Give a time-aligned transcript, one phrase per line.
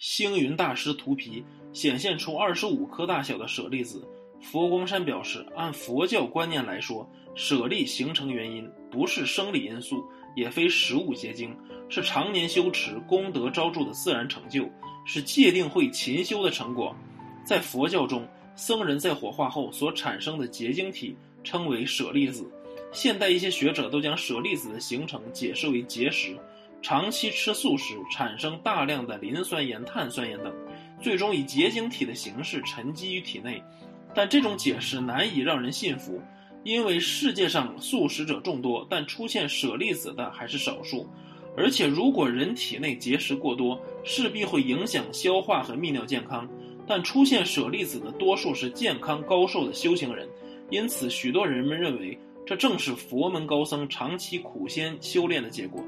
[0.00, 1.44] 星云大师图皮
[1.74, 4.02] 显现出二十五颗大小的舍利子。
[4.40, 10.02] 佛光山表示，按佛教观念来说，舍利形成原因不是生理因素，
[10.34, 11.54] 也非食物结晶，
[11.90, 14.66] 是常年修持功德昭著的自然成就，
[15.04, 16.96] 是戒定慧勤修的成果。
[17.44, 18.26] 在佛教中，
[18.56, 21.14] 僧人在火化后所产生的结晶体
[21.44, 22.50] 称为舍利子。
[22.90, 26.34] 现代一些学者都将舍利子的形成解释为结石，
[26.82, 30.52] 长期吃素食产生大量的磷酸盐、碳酸盐等，
[31.00, 33.62] 最终以结晶体的形式沉积于体内。
[34.14, 36.20] 但这种解释难以让人信服，
[36.64, 41.08] 因为世界上素食者众多，但出现舍利子的还是少数。
[41.56, 46.48] 而且，如果人体内结石过多，势必会影响消化和泌尿健康。
[46.86, 50.28] 但出现舍利子的多数是健康高寿的修行人，
[50.70, 55.84] 因此许多人们认为，这正是佛门高僧长期苦心修炼的结果。